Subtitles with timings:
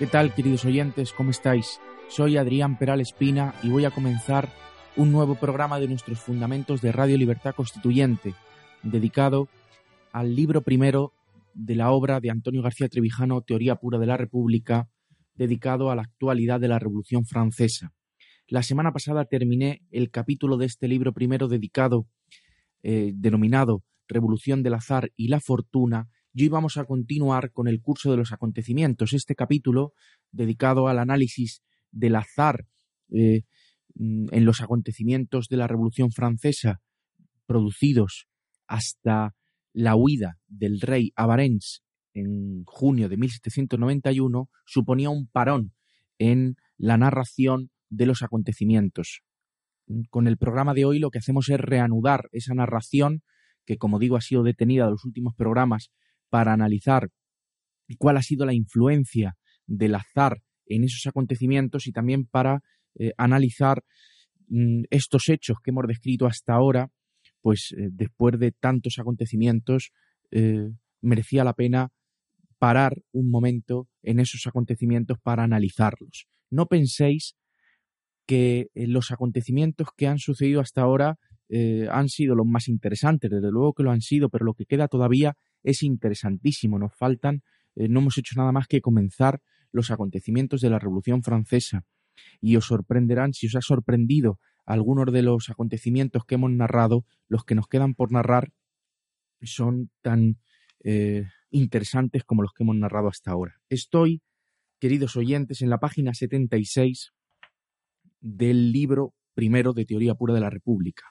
[0.00, 1.12] ¿Qué tal, queridos oyentes?
[1.12, 1.78] ¿Cómo estáis?
[2.08, 4.48] Soy Adrián Peral Espina y voy a comenzar
[4.96, 8.32] un nuevo programa de nuestros fundamentos de Radio Libertad Constituyente,
[8.82, 9.50] dedicado
[10.10, 11.12] al libro primero
[11.52, 14.88] de la obra de Antonio García Trevijano, Teoría Pura de la República,
[15.34, 17.92] dedicado a la actualidad de la Revolución Francesa.
[18.48, 22.06] La semana pasada terminé el capítulo de este libro primero dedicado,
[22.82, 27.80] eh, denominado Revolución del Azar y la Fortuna, y hoy vamos a continuar con el
[27.80, 29.94] curso de los acontecimientos, este capítulo
[30.30, 32.66] dedicado al análisis del azar
[33.10, 33.42] eh,
[33.94, 36.80] mm, en los acontecimientos de la Revolución Francesa
[37.46, 38.28] producidos
[38.68, 39.34] hasta
[39.72, 41.26] la huida del rey a
[42.12, 45.72] en junio de 1791 suponía un parón
[46.18, 49.22] en la narración de los acontecimientos.
[50.10, 53.22] Con el programa de hoy lo que hacemos es reanudar esa narración
[53.64, 55.90] que, como digo, ha sido detenida de los últimos programas
[56.30, 57.10] para analizar
[57.98, 59.36] cuál ha sido la influencia
[59.66, 62.60] del azar en esos acontecimientos y también para
[62.98, 63.82] eh, analizar
[64.48, 66.88] mm, estos hechos que hemos descrito hasta ahora,
[67.40, 69.90] pues eh, después de tantos acontecimientos,
[70.30, 70.70] eh,
[71.00, 71.90] merecía la pena
[72.58, 76.26] parar un momento en esos acontecimientos para analizarlos.
[76.50, 77.36] No penséis
[78.26, 81.16] que los acontecimientos que han sucedido hasta ahora
[81.90, 84.86] han sido los más interesantes, desde luego que lo han sido, pero lo que queda
[84.86, 86.78] todavía es interesantísimo.
[86.78, 87.42] Nos faltan,
[87.74, 89.40] eh, no hemos hecho nada más que comenzar
[89.72, 91.84] los acontecimientos de la Revolución Francesa.
[92.40, 97.44] Y os sorprenderán, si os ha sorprendido algunos de los acontecimientos que hemos narrado, los
[97.44, 98.52] que nos quedan por narrar
[99.42, 100.38] son tan
[100.84, 103.60] eh, interesantes como los que hemos narrado hasta ahora.
[103.68, 104.22] Estoy,
[104.78, 107.12] queridos oyentes, en la página 76
[108.20, 111.04] del libro primero de Teoría Pura de la República.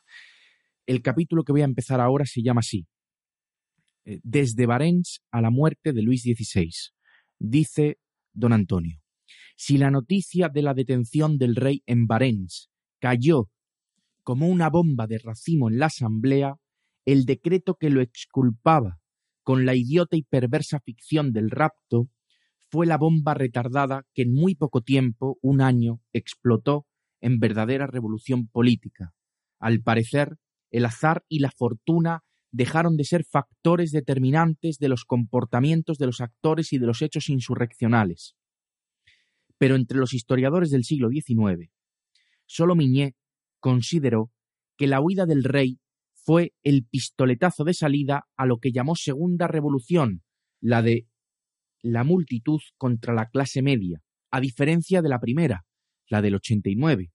[0.85, 2.87] El capítulo que voy a empezar ahora se llama así,
[4.23, 6.71] desde Barents a la muerte de Luis XVI.
[7.37, 7.99] Dice
[8.33, 8.99] don Antonio,
[9.55, 13.49] si la noticia de la detención del rey en Barents cayó
[14.23, 16.55] como una bomba de racimo en la asamblea,
[17.05, 18.99] el decreto que lo exculpaba
[19.43, 22.09] con la idiota y perversa ficción del rapto
[22.69, 26.85] fue la bomba retardada que en muy poco tiempo, un año, explotó
[27.19, 29.13] en verdadera revolución política.
[29.59, 30.37] Al parecer,
[30.71, 36.21] el azar y la fortuna dejaron de ser factores determinantes de los comportamientos de los
[36.21, 38.35] actores y de los hechos insurreccionales.
[39.57, 41.69] Pero entre los historiadores del siglo XIX,
[42.45, 43.15] solo Miñé
[43.59, 44.31] consideró
[44.77, 45.79] que la huida del rey
[46.13, 50.23] fue el pistoletazo de salida a lo que llamó segunda revolución,
[50.61, 51.07] la de
[51.81, 54.01] la multitud contra la clase media,
[54.31, 55.65] a diferencia de la primera,
[56.07, 57.11] la del 89,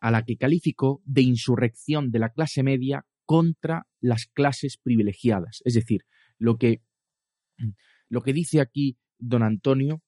[0.00, 5.60] a la que calificó de insurrección de la clase media contra las clases privilegiadas.
[5.66, 6.06] Es decir,
[6.38, 6.80] lo que,
[8.08, 10.02] lo que dice aquí don Antonio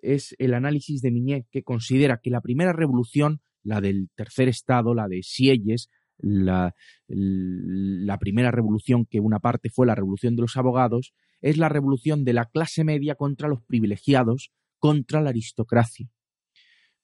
[0.00, 4.94] es el análisis de Miñé, que considera que la primera revolución, la del tercer estado,
[4.94, 6.72] la de Sieyes, la,
[7.08, 12.22] la, primera revolución, que una parte fue la revolución de los abogados, es la revolución
[12.22, 16.08] de la clase media contra los privilegiados, contra la aristocracia.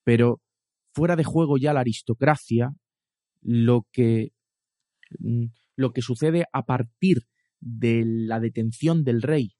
[0.04, 0.41] Pero
[0.94, 2.76] fuera de juego ya la aristocracia,
[3.41, 4.30] lo que
[5.77, 7.27] lo que sucede a partir
[7.61, 9.55] de la detención del rey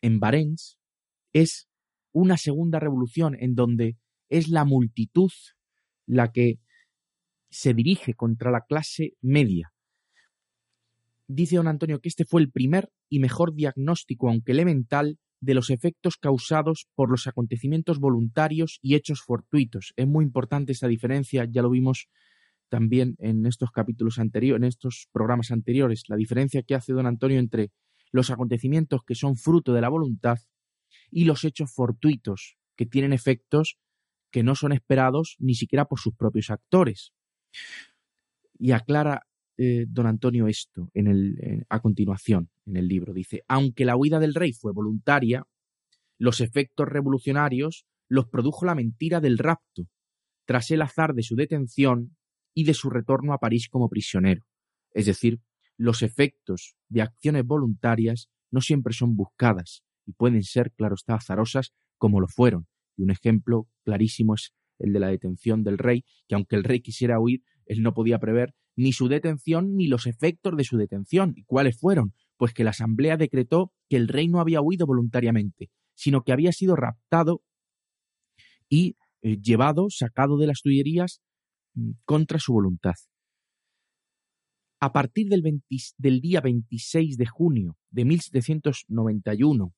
[0.00, 0.78] en Barents
[1.32, 1.68] es
[2.12, 3.96] una segunda revolución en donde
[4.28, 5.30] es la multitud
[6.06, 6.58] la que
[7.50, 9.72] se dirige contra la clase media.
[11.26, 15.70] Dice don Antonio que este fue el primer y mejor diagnóstico, aunque elemental, de los
[15.70, 19.92] efectos causados por los acontecimientos voluntarios y hechos fortuitos.
[19.96, 22.08] Es muy importante esa diferencia, ya lo vimos
[22.70, 27.38] también en estos capítulos anteriores, en estos programas anteriores, la diferencia que hace don Antonio
[27.38, 27.72] entre
[28.12, 30.38] los acontecimientos que son fruto de la voluntad
[31.10, 33.78] y los hechos fortuitos que tienen efectos
[34.30, 37.12] que no son esperados ni siquiera por sus propios actores.
[38.58, 39.26] Y aclara
[39.58, 43.12] eh, don Antonio esto en el, a continuación en el libro.
[43.12, 45.44] Dice, aunque la huida del rey fue voluntaria,
[46.18, 49.88] los efectos revolucionarios los produjo la mentira del rapto,
[50.46, 52.16] tras el azar de su detención
[52.54, 54.42] y de su retorno a París como prisionero.
[54.92, 55.40] Es decir,
[55.76, 61.72] los efectos de acciones voluntarias no siempre son buscadas y pueden ser, claro está, azarosas
[61.96, 62.66] como lo fueron.
[62.96, 66.80] Y un ejemplo clarísimo es el de la detención del rey, que aunque el rey
[66.80, 71.34] quisiera huir, él no podía prever ni su detención ni los efectos de su detención.
[71.36, 72.14] ¿Y cuáles fueron?
[72.36, 76.52] Pues que la Asamblea decretó que el rey no había huido voluntariamente, sino que había
[76.52, 77.42] sido raptado
[78.68, 81.20] y eh, llevado, sacado de las Tullerías
[82.04, 82.94] contra su voluntad.
[84.80, 85.42] A partir del,
[85.98, 89.74] del día 26 de junio de 1791,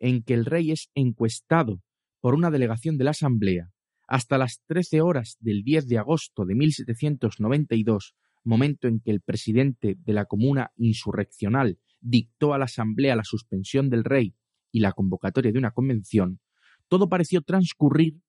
[0.00, 1.80] en que el rey es encuestado
[2.20, 3.70] por una delegación de la Asamblea,
[4.08, 8.14] hasta las 13 horas del 10 de agosto de 1792,
[8.44, 13.90] momento en que el presidente de la comuna insurreccional dictó a la Asamblea la suspensión
[13.90, 14.34] del rey
[14.72, 16.40] y la convocatoria de una convención,
[16.88, 18.20] todo pareció transcurrir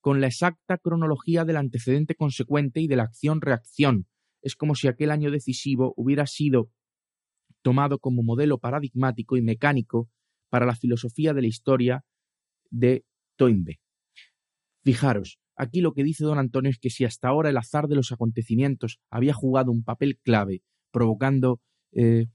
[0.00, 4.06] con la exacta cronología del antecedente consecuente y de la acción-reacción.
[4.42, 6.70] Es como si aquel año decisivo hubiera sido
[7.62, 10.08] tomado como modelo paradigmático y mecánico
[10.48, 12.04] para la filosofía de la historia
[12.70, 13.04] de
[13.36, 13.80] Toynbee.
[14.84, 17.96] Fijaros, aquí lo que dice don Antonio es que si hasta ahora el azar de
[17.96, 21.60] los acontecimientos había jugado un papel clave, provocando
[21.92, 22.26] eh,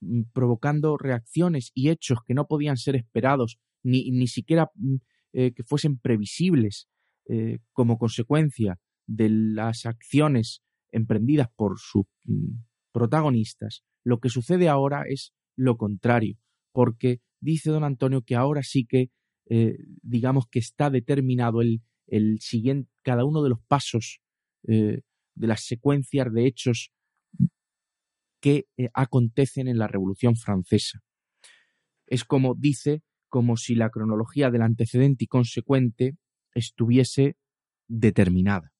[0.00, 4.96] mm, provocando reacciones y hechos que no podían ser esperados, ni, ni siquiera mm,
[5.36, 6.88] eh, que fuesen previsibles
[7.28, 8.78] eh, como consecuencia
[9.08, 12.60] de las acciones emprendidas por sus mm,
[12.92, 16.38] protagonistas, lo que sucede ahora es lo contrario,
[16.72, 19.10] porque dice don Antonio que ahora sí que,
[19.50, 24.20] eh, digamos que está determinado el, el, siguiente, cada uno de los pasos
[24.62, 25.02] de
[25.34, 26.92] las secuencias de hechos
[28.40, 31.00] que acontecen en la Revolución Francesa.
[32.06, 33.02] Es como dice
[33.34, 36.16] como si la cronología del antecedente y consecuente
[36.54, 37.34] estuviese
[37.88, 38.72] determinada.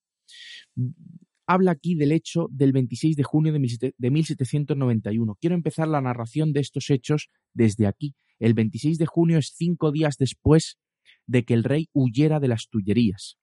[1.44, 5.34] Habla aquí del hecho del 26 de junio de 1791.
[5.40, 8.14] Quiero empezar la narración de estos hechos desde aquí.
[8.38, 10.78] El 26 de junio es cinco días después
[11.26, 13.36] de que el rey huyera de las Tullerías.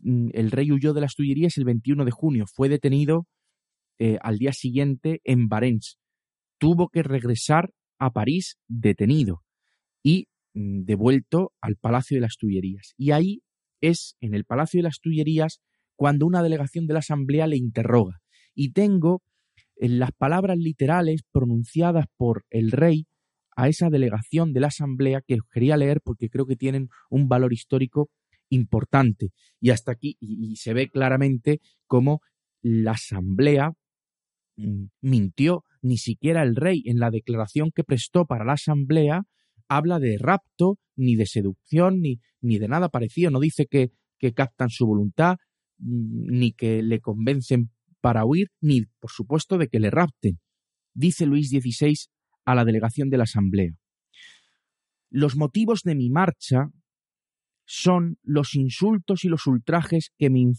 [0.00, 2.46] Mm, el rey huyó de las Tullerías el 21 de junio.
[2.46, 3.26] Fue detenido
[3.98, 5.98] eh, al día siguiente en Barents.
[6.56, 9.42] Tuvo que regresar a París detenido
[10.08, 12.94] y mm, devuelto al Palacio de las Tullerías.
[12.96, 13.42] Y ahí
[13.82, 15.60] es, en el Palacio de las Tullerías,
[15.96, 18.20] cuando una delegación de la Asamblea le interroga.
[18.54, 19.22] Y tengo
[19.76, 23.06] en las palabras literales pronunciadas por el rey
[23.54, 27.52] a esa delegación de la Asamblea que quería leer porque creo que tienen un valor
[27.52, 28.08] histórico
[28.48, 29.28] importante.
[29.60, 32.22] Y hasta aquí, y, se ve claramente cómo
[32.62, 33.72] la Asamblea
[34.56, 39.24] mm, mintió, ni siquiera el rey en la declaración que prestó para la Asamblea
[39.68, 43.30] habla de rapto, ni de seducción, ni, ni de nada parecido.
[43.30, 45.36] No dice que, que captan su voluntad,
[45.78, 47.70] mm, ni que le convencen
[48.00, 50.38] para huir, ni, por supuesto, de que le rapten.
[50.94, 51.94] Dice Luis XVI
[52.44, 53.72] a la delegación de la Asamblea.
[55.10, 56.70] Los motivos de mi marcha
[57.64, 60.52] son los insultos y los ultrajes que, me,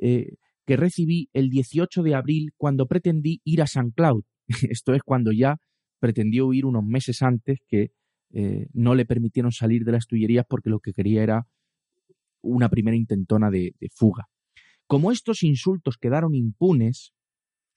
[0.00, 0.34] eh,
[0.66, 4.24] que recibí el 18 de abril cuando pretendí ir a San Cloud.
[4.70, 5.56] Esto es cuando ya
[6.00, 7.92] pretendió huir unos meses antes que
[8.36, 11.46] eh, no le permitieron salir de las Tullerías porque lo que quería era
[12.42, 14.26] una primera intentona de, de fuga.
[14.88, 17.14] Como estos insultos quedaron impunes,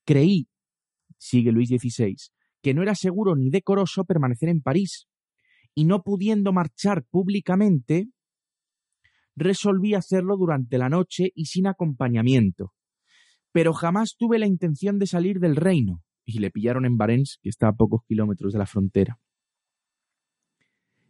[0.03, 0.47] creí,
[1.19, 2.15] sigue Luis XVI,
[2.63, 5.07] que no era seguro ni decoroso permanecer en París,
[5.75, 8.07] y no pudiendo marchar públicamente,
[9.35, 12.73] resolví hacerlo durante la noche y sin acompañamiento.
[13.51, 17.49] Pero jamás tuve la intención de salir del reino, y le pillaron en Barents, que
[17.49, 19.19] está a pocos kilómetros de la frontera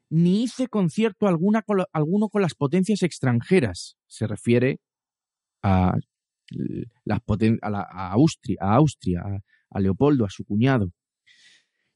[0.10, 3.98] ni hice concierto alguna alguno con las potencias extranjeras.
[4.08, 4.80] Se refiere
[5.62, 5.94] a,
[7.04, 7.20] las
[7.62, 9.22] a, Austria, a, Austria
[9.70, 10.92] a, Leopoldo, a su cuñado,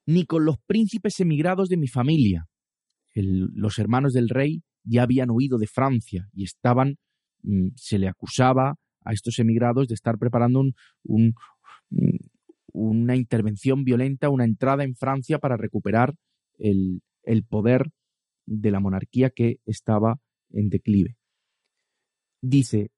[0.06, 2.48] ni con los príncipes emigrados de mi familia.
[3.14, 6.98] los hermanos del rey ya habían huido de Francia y estaban,
[7.44, 10.64] mm, se le acusaba a estos emigrados de estar preparando
[11.04, 11.34] un,
[12.74, 16.16] una intervención violenta, una entrada en Francia para recuperar
[16.58, 17.92] el poder
[18.52, 21.16] de la monarquía que estaba en declive.
[22.42, 22.92] Dice,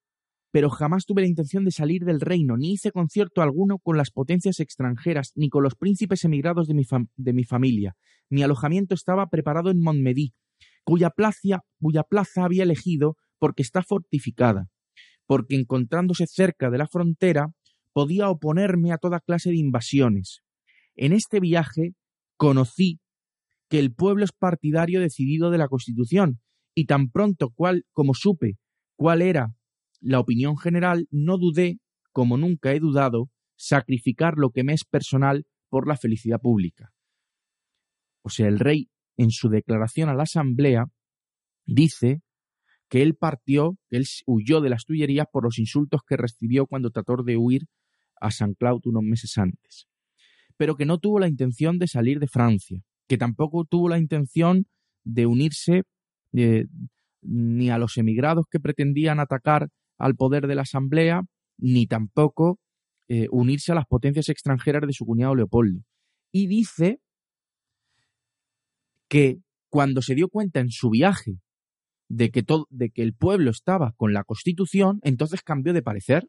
[0.51, 4.11] pero jamás tuve la intención de salir del reino, ni hice concierto alguno con las
[4.11, 6.83] potencias extranjeras, ni con los príncipes emigrados de mi,
[7.15, 7.95] de mi familia.
[8.29, 10.33] Mi alojamiento estaba preparado en Montmedy,
[10.83, 14.69] cuya plaza, cuya plaza había elegido porque está fortificada,
[15.25, 17.47] porque encontrándose cerca de la frontera
[17.91, 20.41] podía oponerme a toda clase de invasiones.
[20.95, 21.93] En este viaje
[22.37, 22.99] conocí
[23.73, 26.39] que el pueblo es partidario decidido de la Constitución
[26.75, 28.59] y tan pronto cual, como supe
[28.95, 29.55] cuál era
[29.99, 31.79] la opinión general, no dudé,
[32.11, 36.93] como nunca he dudado, sacrificar lo que me es personal por la felicidad pública.
[38.21, 40.85] O sea, el rey, en su declaración a la Asamblea,
[41.65, 42.21] dice
[42.89, 46.91] que él partió, que él huyó de las Tullerías por los insultos que recibió cuando
[46.91, 47.63] trató de huir
[48.21, 49.87] a San Cloud unos meses antes,
[50.57, 54.65] pero que no tuvo la intención de salir de Francia, que tampoco tuvo la intención
[55.05, 55.83] de unirse
[56.35, 56.65] eh,
[57.21, 61.21] ni a los emigrados que pretendían atacar al poder de la Asamblea,
[61.59, 62.57] ni tampoco
[63.07, 65.81] eh, unirse a las potencias extranjeras de su cuñado Leopoldo.
[66.31, 67.01] Y dice
[69.07, 69.37] que
[69.69, 71.33] cuando se dio cuenta en su viaje
[72.09, 76.27] de que, todo, de que el pueblo estaba con la Constitución, entonces cambió de parecer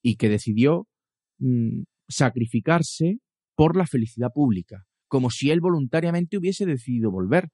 [0.00, 0.86] y que decidió
[1.40, 3.18] mm, sacrificarse
[3.56, 7.50] por la felicidad pública, como si él voluntariamente hubiese decidido volver.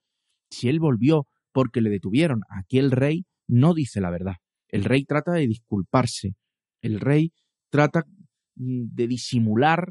[0.51, 4.37] Si él volvió porque le detuvieron, aquí el rey no dice la verdad.
[4.69, 6.37] El rey trata de disculparse.
[6.81, 7.35] El rey
[7.69, 8.07] trata
[8.55, 9.91] mm, de disimular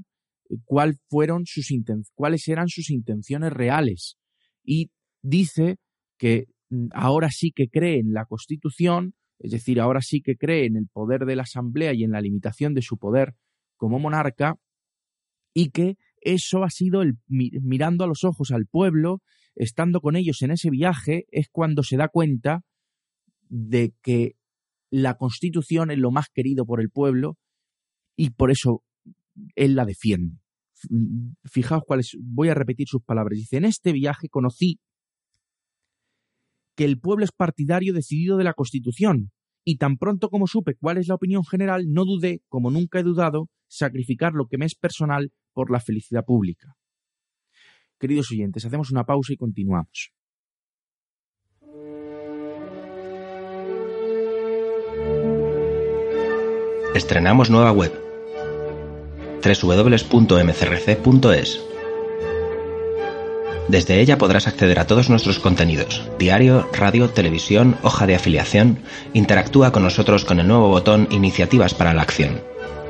[0.50, 1.72] eh, cuál fueron sus
[2.16, 4.18] cuáles eran sus intenciones reales.
[4.64, 4.90] Y
[5.22, 5.76] dice
[6.18, 10.66] que mm, ahora sí que cree en la Constitución, es decir, ahora sí que cree
[10.66, 13.36] en el poder de la Asamblea y en la limitación de su poder
[13.78, 14.56] como monarca,
[15.54, 19.22] y que eso ha sido el mirando a los ojos al pueblo,
[19.56, 22.62] estando con ellos en ese viaje, es cuando se da cuenta
[23.50, 24.36] de que
[24.92, 27.38] la Constitución es lo más querido por el pueblo
[28.16, 28.84] y por eso
[29.56, 30.38] él la defiende.
[31.46, 33.38] Fijaos cuáles, voy a repetir sus palabras.
[33.38, 34.80] Dice, en este viaje conocí
[36.76, 39.32] que el pueblo es partidario decidido de la Constitución,
[39.66, 43.04] y tan pronto como supe cuál es la opinión general, no dudé, como nunca he
[43.04, 46.76] dudado, sacrificar lo que me es personal por la felicidad pública.
[48.00, 50.14] Queridos oyentes, hacemos una pausa y continuamos.
[56.96, 57.94] Estrenamos nueva web
[59.62, 60.90] www.mcrc.es
[63.70, 68.80] desde ella podrás acceder a todos nuestros contenidos, diario, radio, televisión, hoja de afiliación.
[69.14, 72.49] Interactúa con nosotros con el nuevo botón Iniciativas para la Acción.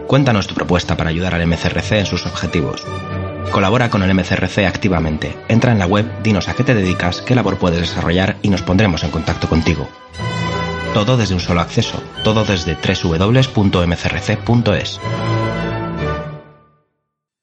[0.10, 2.84] Cuéntanos tu propuesta para ayudar al MCRC en sus objetivos.
[3.52, 5.36] Colabora con el MCRC activamente.
[5.48, 8.64] Entra en la web, dinos a qué te dedicas, qué labor puedes desarrollar y nos
[8.64, 9.88] pondremos en contacto contigo.
[10.96, 13.60] Todo desde un solo acceso, todo desde www.mcrc.es.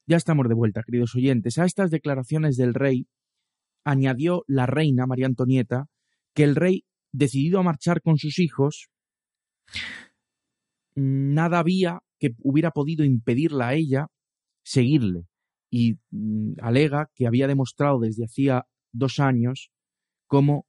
[0.05, 1.57] Ya estamos de vuelta, queridos oyentes.
[1.59, 3.07] A estas declaraciones del rey
[3.85, 5.85] añadió la reina María Antonieta
[6.33, 6.83] que el rey,
[7.13, 8.89] decidido a marchar con sus hijos,
[10.95, 14.07] nada había que hubiera podido impedirla a ella
[14.63, 15.25] seguirle
[15.69, 19.71] y mm, alega que había demostrado desde hacía dos años
[20.27, 20.65] cómo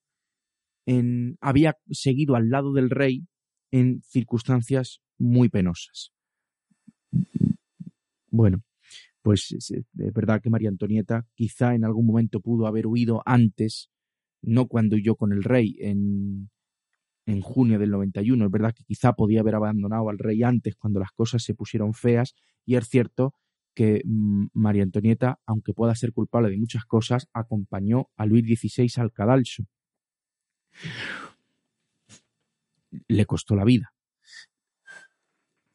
[1.41, 3.27] había seguido al lado del rey
[3.71, 6.13] en circunstancias muy penosas.
[8.31, 8.63] Bueno,
[9.21, 13.91] pues es verdad que María Antonieta quizá en algún momento pudo haber huido antes,
[14.41, 16.49] no cuando huyó con el rey en,
[17.29, 18.47] en junio del 91.
[18.47, 21.93] Es verdad que quizá podía haber abandonado al rey antes cuando las cosas se pusieron
[21.93, 23.35] feas y es cierto
[23.75, 28.91] que mm, María Antonieta, aunque pueda ser culpable de muchas cosas, acompañó a Luis XVI
[29.01, 29.65] al cadalso.
[33.07, 33.93] Le costó la vida.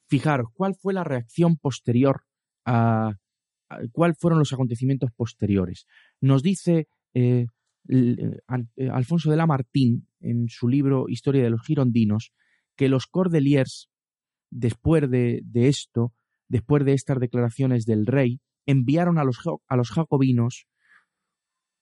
[0.08, 2.24] Fijaros, ¿cuál fue la reacción posterior
[2.66, 3.14] a,
[3.92, 5.88] cuáles fueron los acontecimientos posteriores.
[6.22, 7.48] Nos dice eh,
[8.92, 12.34] Alfonso de Lamartín en su libro Historia de los Girondinos
[12.76, 13.90] que los Cordeliers,
[14.50, 16.14] después de, esto,
[16.48, 20.66] después de estas declaraciones del rey, enviaron a los, a los jacobinos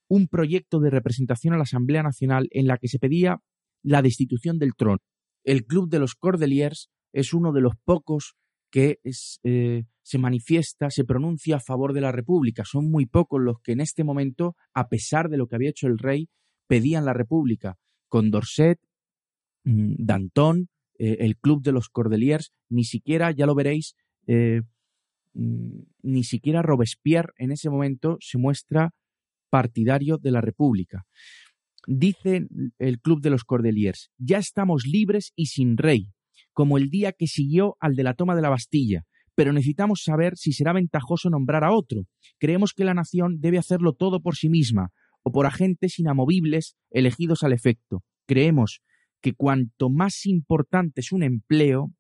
[0.10, 3.40] un proyecto de representación a la Asamblea Nacional en la que se pedía
[3.84, 5.00] la destitución del trono.
[5.44, 8.36] El Club de los Cordeliers es uno de los pocos
[8.72, 9.00] que
[9.44, 12.64] eh, se manifiesta, se pronuncia a favor de la República.
[12.66, 15.88] Son muy pocos los que en este momento, a pesar de lo que había hecho
[15.88, 16.30] el rey,
[16.68, 17.78] pedían la República.
[18.08, 18.80] Con Dorset,
[19.66, 24.62] mm, Danton, eh, el Club de los Cordeliers, ni siquiera, ya lo veréis, eh,
[25.34, 28.92] mm, ni siquiera Robespierre en ese momento se muestra
[29.50, 31.04] partidario de la República.
[31.88, 32.48] Dice
[32.80, 36.14] el Club de los Cordeliers, ya estamos libres y sin rey
[36.54, 39.04] como el día que siguió al de la toma de la Bastilla,
[39.36, 42.04] pero necesitamos saber si será ventajoso nombrar a otro.
[42.40, 44.90] Creemos que la nación debe hacerlo todo por sí misma,
[45.24, 48.04] o por agentes inamovibles elegidos al efecto.
[48.28, 48.82] Creemos
[49.22, 51.92] que cuanto más importante es un empleo,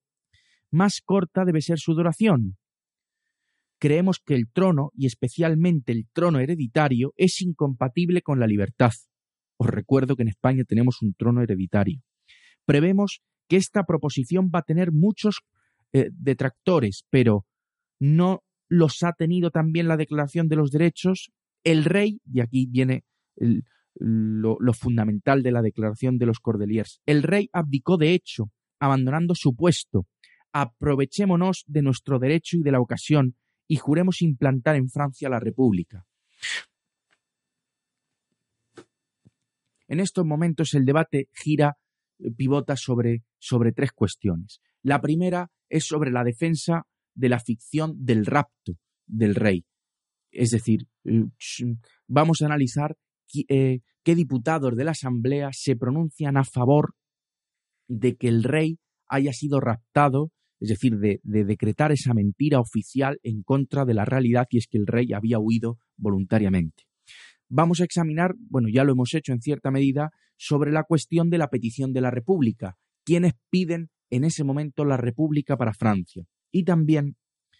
[0.71, 2.57] más corta debe ser su duración.
[3.79, 8.91] Creemos que el trono, y especialmente el trono hereditario, es incompatible con la libertad.
[9.57, 12.01] Os recuerdo que en España tenemos un trono hereditario.
[12.65, 15.41] Prevemos que esta proposición va a tener muchos
[15.91, 17.45] eh, detractores, pero
[17.99, 21.33] no los ha tenido también la Declaración de los Derechos.
[21.65, 23.03] El rey, y aquí viene
[23.95, 29.35] lo, lo, fundamental de la Declaración de los Cordeliers, el rey abdicó de hecho, abandonando
[29.35, 30.07] su puesto.
[30.53, 33.35] Aprovechémonos de nuestro derecho y de la ocasión
[33.67, 36.05] y juremos implantar en Francia la República.
[39.89, 41.75] En estos momentos el debate gira,
[42.35, 44.61] pivota sobre, sobre tres cuestiones.
[44.83, 48.73] La primera es sobre la defensa de la ficción del rapto
[49.05, 49.65] del rey.
[50.31, 51.25] Es decir, eh,
[52.07, 52.95] vamos a analizar
[53.47, 56.93] eh, qué diputados de la Asamblea se pronuncian a favor
[57.87, 63.19] de que el rey haya sido raptado, es decir, de, de, decretar esa mentira oficial
[63.23, 66.83] en contra de la realidad y es que el rey había huido voluntariamente
[67.51, 71.37] vamos a examinar, bueno, ya lo hemos hecho en cierta medida, sobre la cuestión de
[71.37, 72.77] la petición de la República.
[73.03, 76.23] ¿Quiénes piden en ese momento la República para Francia?
[76.51, 77.17] Y también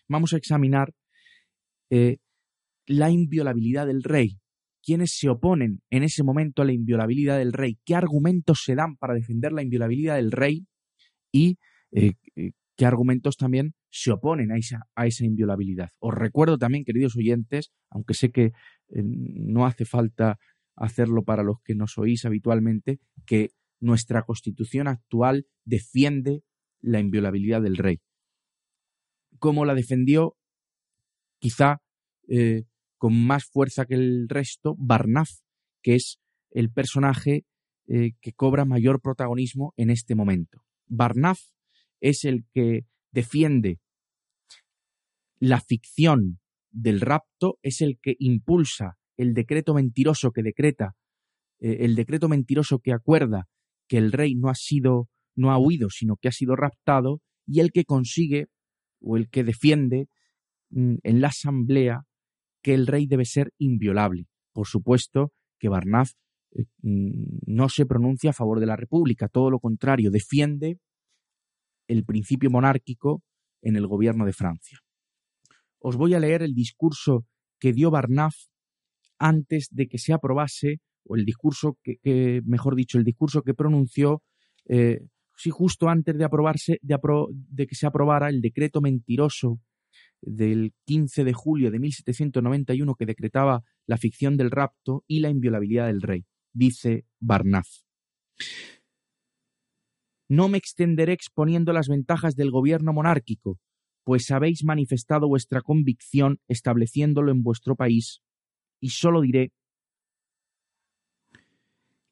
[0.08, 0.94] vamos a examinar
[1.90, 2.18] eh,
[2.88, 4.40] la inviolabilidad del rey.
[4.82, 7.78] ¿Quiénes se oponen en ese momento a la inviolabilidad del rey?
[7.86, 10.66] ¿Qué argumentos se dan para defender la inviolabilidad del rey?
[11.32, 11.58] Y
[11.92, 15.90] eh, eh, qué argumentos también se oponen a esa, a esa inviolabilidad.
[16.00, 18.54] Os recuerdo también, queridos oyentes, aunque sé que eh,
[19.04, 20.40] no hace falta
[20.76, 26.44] hacerlo para los que nos oís habitualmente, que nuestra constitución actual defiende
[26.80, 28.00] la inviolabilidad del rey.
[29.38, 30.38] Como la defendió,
[31.40, 31.82] quizá
[32.28, 32.64] eh,
[32.98, 35.30] con más fuerza que el resto, Barnaf,
[35.82, 36.20] que es
[36.52, 37.46] el personaje
[37.88, 40.64] eh, que cobra mayor protagonismo en este momento.
[40.88, 41.40] Barnaf
[42.00, 43.80] es el que defiende
[45.40, 46.40] la ficción
[46.72, 50.94] del rapto, es el que impulsa el decreto mentiroso que decreta,
[51.60, 53.48] eh, el decreto mentiroso que acuerda
[53.88, 57.60] que el rey no ha sido, no ha huido, sino que ha sido raptado, y
[57.60, 58.48] el que consigue
[59.02, 60.08] o el que defiende
[60.70, 62.04] mm, en la asamblea
[62.64, 64.28] que el rey debe ser inviolable.
[64.54, 66.16] Por supuesto que Barnaz
[66.52, 70.78] eh, mm, no se pronuncia a favor de la República, todo lo contrario, defiende
[71.92, 73.22] el principio monárquico
[73.62, 74.80] en el gobierno de Francia.
[75.80, 77.26] Os voy a leer el discurso
[77.60, 78.36] que dio Barnaf
[79.20, 84.24] antes de que se aprobase, o el discurso que, mejor dicho, el discurso que pronunció,
[84.68, 85.02] eh,
[85.36, 86.98] sí, justo antes de aprobarse, de,
[87.50, 89.60] de que se aprobara el decreto mentiroso
[90.22, 95.88] del 15 de julio de 1791 que decretaba la ficción del rapto y la inviolabilidad
[95.88, 97.68] del rey, dice Barnaf.
[100.32, 103.60] No me extenderé exponiendo las ventajas del gobierno monárquico,
[104.06, 108.22] pues habéis manifestado vuestra convicción estableciéndolo en vuestro país,
[108.80, 109.52] y solo diré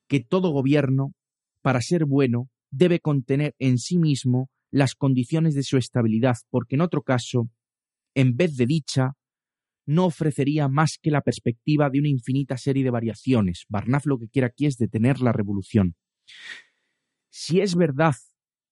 [0.10, 1.14] que todo gobierno,
[1.62, 6.82] para ser bueno, debe contener en sí mismo las condiciones de su estabilidad, porque en
[6.82, 7.50] otro caso,
[8.16, 9.14] en vez de dicha,
[9.86, 13.64] no ofrecería más que la perspectiva de una infinita serie de variaciones.
[13.70, 15.96] Barnaf lo que quiere aquí es detener la revolución.
[17.30, 18.16] Si es verdad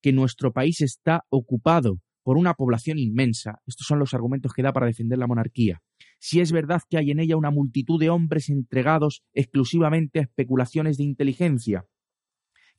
[0.02, 4.74] que nuestro país está ocupado por una población inmensa, estos son los argumentos que da
[4.74, 5.82] para defender la monarquía,
[6.20, 10.98] si es verdad que hay en ella una multitud de hombres entregados exclusivamente a especulaciones
[10.98, 11.86] de inteligencia,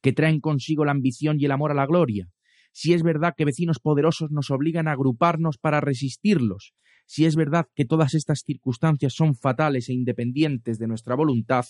[0.02, 2.28] que traen consigo la ambición y el amor a la gloria,
[2.72, 6.74] si es verdad que vecinos poderosos nos obligan a agruparnos para resistirlos,
[7.06, 11.64] si es verdad que todas estas circunstancias son fatales e independientes de nuestra voluntad,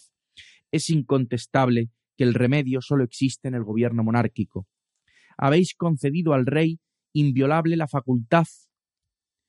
[0.72, 4.66] es incontestable que el remedio solo existe en el gobierno monárquico.
[5.38, 6.80] Habéis concedido al rey
[7.12, 8.46] inviolable la facultad,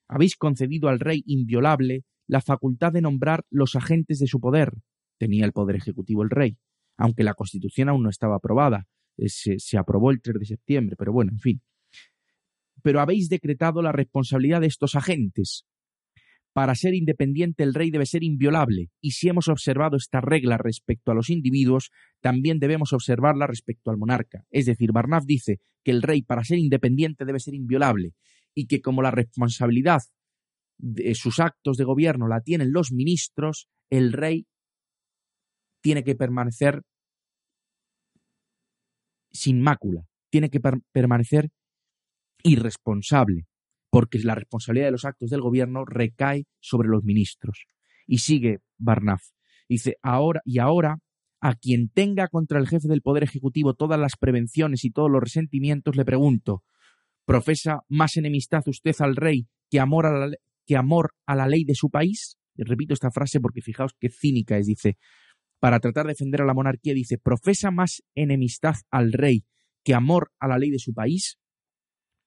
[0.07, 4.71] habéis concedido al rey inviolable la facultad de nombrar los agentes de su poder.
[5.17, 6.57] Tenía el poder ejecutivo el rey,
[6.95, 8.87] aunque la constitución aún no estaba aprobada.
[9.17, 11.61] Eh, se, se aprobó el 3 de septiembre, pero bueno, en fin.
[12.83, 15.65] Pero habéis decretado la responsabilidad de estos agentes,
[16.59, 21.09] para ser independiente el rey debe ser inviolable, y si hemos observado esta regla respecto
[21.09, 24.43] a los individuos, también debemos observarla respecto al monarca.
[24.49, 28.11] Es decir, Barnaf dice que el rey para ser independiente debe ser inviolable,
[28.53, 30.01] y que como la responsabilidad
[30.77, 34.45] de sus actos de gobierno la tienen los ministros, el rey
[35.81, 36.81] tiene que permanecer
[39.31, 40.59] sin mácula, tiene que
[40.91, 41.51] permanecer
[42.43, 43.45] irresponsable
[43.89, 47.65] porque la responsabilidad de los actos del gobierno recae sobre los ministros.
[48.05, 49.21] Y sigue Barnaf.
[49.67, 50.97] Dice, ahora y ahora,
[51.41, 55.21] a quien tenga contra el jefe del Poder Ejecutivo todas las prevenciones y todos los
[55.21, 56.63] resentimientos, le pregunto,
[57.25, 61.63] ¿profesa más enemistad usted al rey que amor a la, que amor a la ley
[61.63, 62.37] de su país?
[62.55, 64.67] Repito esta frase porque fijaos qué cínica es.
[64.67, 64.97] Dice,
[65.59, 69.45] para tratar de defender a la monarquía, dice, profesa más enemistad al rey
[69.83, 71.38] que amor a la ley de su país.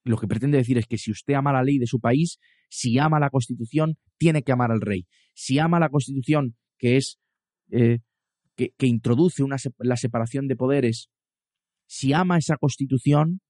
[0.05, 2.39] Lo que pretende decir es que si usted ama la ley de su país,
[2.69, 5.07] si ama la Constitución, tiene que amar al rey.
[5.35, 7.19] Si ama la Constitución, que es
[7.71, 8.01] eh,
[8.57, 9.45] que, introduce
[9.79, 11.09] la separación de poderes,
[11.87, 13.41] si ama esa Constitución,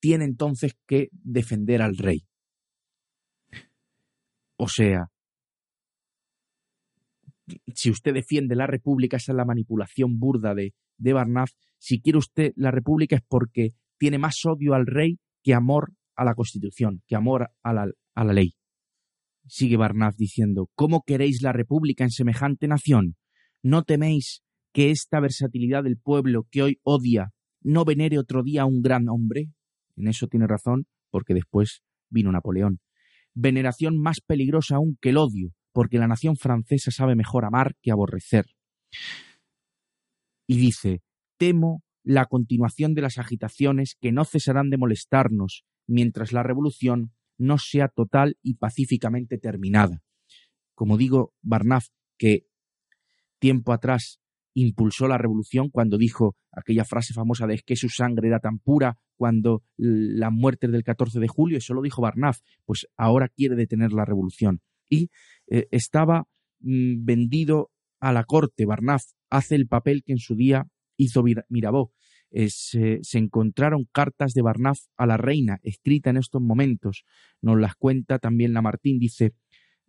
[0.00, 2.26] tiene entonces que defender al rey.
[4.58, 5.06] O sea,
[7.74, 11.50] si usted defiende la República, esa es la manipulación burda de, de Barnaf.
[11.78, 16.24] Si quiere usted la República es porque tiene más odio al rey que amor a
[16.24, 18.54] la Constitución, que amor a la, a la ley.
[19.46, 23.14] Sigue Barnaf diciendo, ¿cómo queréis la República en semejante nación?
[23.62, 27.30] ¿No teméis que esta versatilidad del pueblo que hoy odia
[27.60, 29.46] no venere otro día a un gran hombre?
[29.94, 32.80] En eso tiene razón, porque después vino Napoleón.
[33.32, 37.92] Veneración más peligrosa aún que el odio, porque la nación francesa sabe mejor amar que
[37.92, 38.46] aborrecer.
[40.48, 41.02] Y dice,
[41.38, 47.58] temo la continuación de las agitaciones que no cesarán de molestarnos mientras la revolución no
[47.58, 50.04] sea total y pacíficamente terminada.
[50.76, 52.46] Como digo, Barnaf, que
[53.40, 54.20] tiempo atrás
[54.54, 58.60] impulsó la revolución cuando dijo aquella frase famosa de es que su sangre era tan
[58.60, 63.56] pura cuando la muerte del 14 de julio, eso lo dijo Barnaf, pues ahora quiere
[63.56, 65.10] detener la revolución y
[65.48, 66.28] eh, estaba
[66.60, 68.64] mm, vendido a la corte.
[68.64, 71.92] Barnaf hace el papel que en su día hizo Mirabeau.
[72.30, 77.04] Eh, se, encontraron cartas de Barnaf a la reina, escritas en estos momentos.
[77.40, 79.34] Nos las cuenta también Lamartín, dice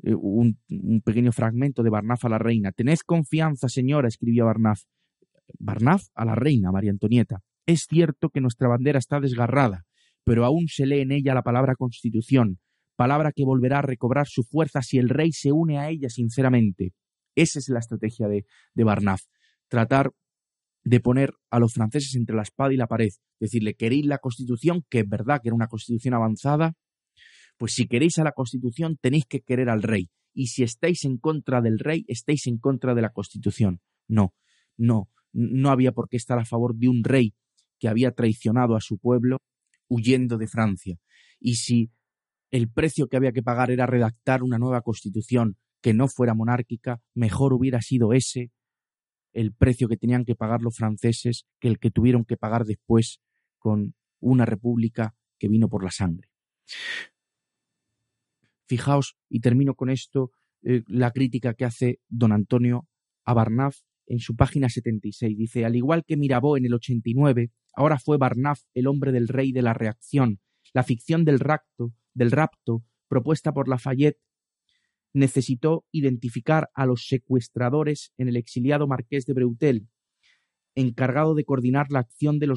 [0.03, 2.71] eh, un, un, pequeño fragmento de Barnaf a la reina.
[2.71, 4.83] Tened confianza, señora, escribía Barnaf.
[5.59, 7.41] Barnaf a la reina, María Antonieta.
[7.65, 9.85] Es cierto que nuestra bandera está desgarrada,
[10.23, 12.59] pero aún se lee en ella la palabra Constitución
[12.97, 16.93] palabra que volverá a recobrar su fuerza si el rey se une a ella sinceramente.
[17.35, 19.21] Esa es la estrategia de, de Barnaf.
[19.69, 20.11] Tratar
[20.87, 23.09] de poner a los franceses entre la espada y la pared.
[23.41, 24.85] Decirle, ¿queréis la constitución?
[24.89, 26.75] Que es verdad que era una constitución avanzada.
[27.57, 30.09] Pues si queréis a la constitución, tenéis que querer al rey.
[30.33, 33.81] Y si estáis en contra del rey, estáis en contra de la constitución.
[34.07, 34.33] No,
[34.77, 37.33] no, no había por qué estar a favor de un rey
[37.79, 39.39] que había traicionado a su pueblo
[39.89, 40.97] huyendo de Francia.
[41.37, 41.91] Y si
[42.49, 47.01] el precio que había que pagar era redactar una nueva constitución que no fuera monárquica,
[47.13, 48.51] mejor hubiera sido ese
[49.37, 53.21] el precio que tenían que pagar los franceses que el que tuvieron que pagar después
[53.59, 56.29] con una república que vino por la sangre.
[58.65, 60.31] Fijaos, y termino con esto,
[60.63, 62.87] eh, la crítica que hace don Antonio
[63.25, 65.37] a Barnaf en su página 76.
[65.37, 69.51] Dice, al igual que Mirabeau en el 89, ahora fue Barnaf el hombre del rey
[69.51, 70.39] de la reacción,
[70.73, 74.19] la ficción del rapto, del rapto propuesta por Lafayette
[75.17, 79.87] necesitó identificar a los secuestradores en el exiliado marqués de Breutel,
[80.75, 82.47] encargado de coordinar la acción de,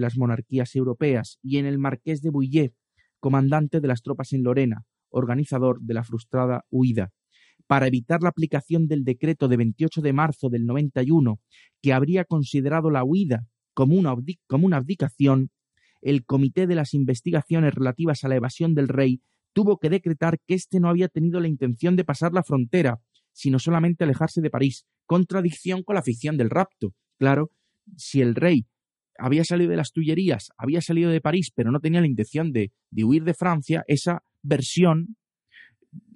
[0.00, 2.74] las monarquías europeas, y en el marqués de Bouillet,
[3.20, 7.10] comandante de las tropas en Lorena, organizador de la frustrada huida.
[7.66, 11.40] Para evitar la aplicación del decreto de 28 de marzo del 91,
[11.80, 15.50] que habría considerado la huida como una abdicación,
[16.02, 20.54] el Comité de las Investigaciones relativas a la evasión del rey tuvo que decretar que
[20.54, 23.00] éste no había tenido la intención de pasar la frontera,
[23.32, 26.94] sino solamente alejarse de París, contradicción con la ficción del rapto.
[27.18, 27.50] Claro,
[27.96, 28.66] si el rey
[29.18, 32.72] había salido de las Tullerías, había salido de París, pero no tenía la intención de,
[32.92, 35.16] huir de Francia, esa versión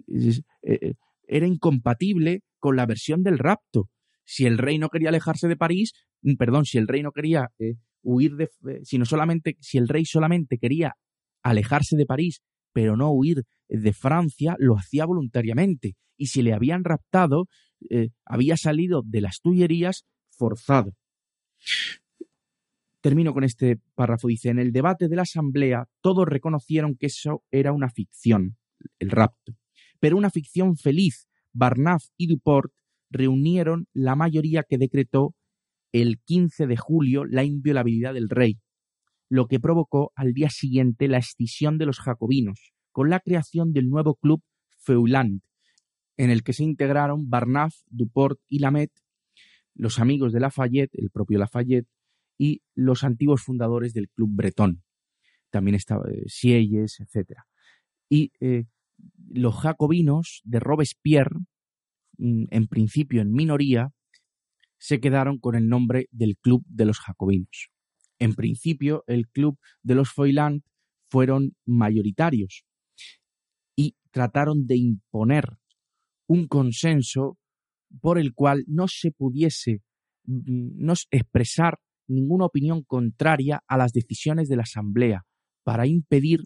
[0.08, 0.94] eh, eh,
[1.26, 3.90] era incompatible con la versión del rapto.
[4.24, 5.92] Si el rey no quería alejarse de París,
[6.38, 8.48] perdón, si el rey no quería eh, huir de,
[8.84, 10.94] sino solamente, si el rey solamente quería
[11.42, 12.40] alejarse de París,
[12.74, 15.94] pero no huir de Francia, lo hacía voluntariamente.
[16.18, 17.46] Y si le habían raptado,
[17.88, 20.92] eh, había salido de las Tullerías forzado.
[23.00, 24.28] Termino con este párrafo.
[24.28, 28.56] Dice, en el debate de la Asamblea todos reconocieron que eso era una ficción,
[28.98, 29.54] el rapto,
[30.00, 31.28] pero una ficción feliz.
[31.52, 32.72] Barnaf y Duport
[33.10, 35.36] reunieron la mayoría que decretó
[35.92, 38.58] el 15 de julio la inviolabilidad del rey,
[39.34, 43.88] lo que provocó al día siguiente la escisión de los jacobinos, con la creación del
[43.88, 44.44] nuevo club
[44.78, 45.40] Feuland,
[46.16, 48.92] en el que se integraron Barnaf, Duport y Lamet,
[49.74, 51.88] los amigos de Lafayette, el propio Lafayette,
[52.38, 54.84] y los antiguos fundadores del club bretón.
[55.50, 57.40] También estaba eh, Sieyes, etc.
[58.08, 58.66] Y eh,
[59.30, 61.40] los jacobinos de Robespierre,
[62.18, 63.90] mm, en principio en minoría,
[64.78, 67.73] se quedaron con el nombre del Club de los Jacobinos.
[68.18, 70.62] En principio, el Club de los Foyland
[71.10, 72.64] fueron mayoritarios
[73.76, 75.44] y trataron de imponer
[76.26, 77.38] un consenso
[78.00, 79.82] por el cual no se pudiese
[80.24, 85.24] mm, no expresar ninguna opinión contraria a las decisiones de la Asamblea
[85.64, 86.44] para impedir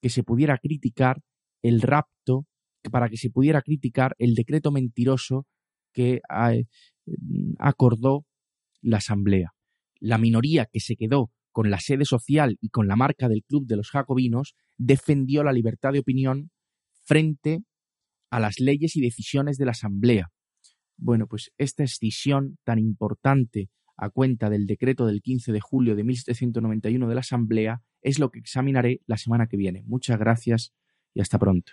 [0.00, 1.20] que se pudiera criticar
[1.62, 2.46] el rapto,
[2.90, 5.46] para que se pudiera criticar el decreto mentiroso
[5.92, 6.20] que
[6.54, 6.64] eh,
[7.58, 8.26] acordó
[8.82, 9.54] la Asamblea.
[10.04, 13.66] La minoría que se quedó con la sede social y con la marca del Club
[13.66, 16.50] de los Jacobinos defendió la libertad de opinión
[17.04, 17.62] frente
[18.28, 20.30] a las leyes y decisiones de la Asamblea.
[20.98, 26.04] Bueno, pues esta escisión tan importante a cuenta del decreto del 15 de julio de
[26.04, 29.84] 1791 de la Asamblea es lo que examinaré la semana que viene.
[29.86, 30.74] Muchas gracias
[31.14, 31.72] y hasta pronto.